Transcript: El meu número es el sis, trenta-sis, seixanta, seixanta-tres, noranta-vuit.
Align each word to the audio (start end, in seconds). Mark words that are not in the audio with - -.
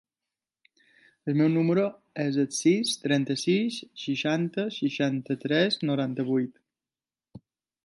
El 1.31 1.35
meu 1.41 1.51
número 1.55 1.83
es 2.23 2.39
el 2.45 2.47
sis, 2.61 2.95
trenta-sis, 3.03 3.77
seixanta, 4.07 4.67
seixanta-tres, 4.79 5.81
noranta-vuit. 5.93 6.61